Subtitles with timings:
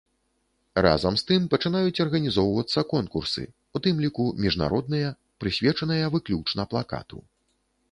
[0.85, 3.43] Разам з тым, пачынаюць арганізоўвацца конкурсы,
[3.79, 7.25] у тым ліку міжнародныя, прысвечаныя выключна плакату.